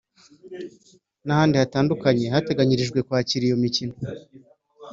[1.25, 3.95] n’ahandi hatandukanye hateganyirijwe kwakira iyo mikino